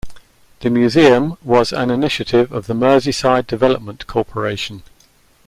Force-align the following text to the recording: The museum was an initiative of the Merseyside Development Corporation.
The 0.61 0.71
museum 0.71 1.37
was 1.43 1.71
an 1.71 1.91
initiative 1.91 2.51
of 2.51 2.65
the 2.65 2.73
Merseyside 2.73 3.45
Development 3.45 4.07
Corporation. 4.07 4.81